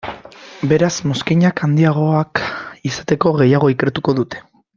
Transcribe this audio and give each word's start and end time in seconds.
Beraz 0.69 0.95
mozkinak 1.11 1.61
handiagoak 1.67 2.41
izateko, 2.93 3.35
gehiago 3.43 3.71
ikertuko 3.77 4.19
dute. 4.23 4.43